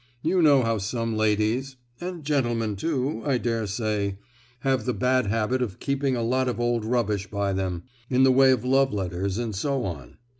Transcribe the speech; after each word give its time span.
You 0.23 0.41
know 0.41 0.63
how 0.63 0.79
some 0.79 1.15
ladies—and 1.15 2.23
gentlemen, 2.23 2.75
too, 2.75 3.21
I 3.23 3.37
daresay—have 3.37 4.85
the 4.85 4.95
bad 4.95 5.27
habit 5.27 5.61
of 5.61 5.79
keeping 5.79 6.15
a 6.15 6.23
lot 6.23 6.47
of 6.47 6.59
old 6.59 6.85
rubbish 6.85 7.27
by 7.29 7.53
them, 7.53 7.83
in 8.09 8.23
the 8.23 8.31
way 8.31 8.49
of 8.49 8.65
love 8.65 8.91
letters 8.91 9.37
and 9.37 9.53
so 9.55 9.83
on. 9.83 10.17